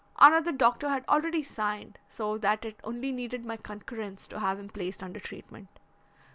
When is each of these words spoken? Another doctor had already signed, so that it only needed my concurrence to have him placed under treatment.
Another 0.17 0.51
doctor 0.51 0.89
had 0.89 1.05
already 1.07 1.43
signed, 1.43 1.99
so 2.09 2.35
that 2.39 2.65
it 2.65 2.79
only 2.83 3.11
needed 3.11 3.45
my 3.45 3.55
concurrence 3.55 4.27
to 4.29 4.39
have 4.39 4.57
him 4.57 4.67
placed 4.67 5.03
under 5.03 5.19
treatment. 5.19 5.77